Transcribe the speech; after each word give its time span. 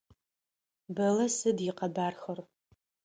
Бэллэ 0.95 1.25
сыд 1.37 1.57
икъэбархэр? 1.69 2.39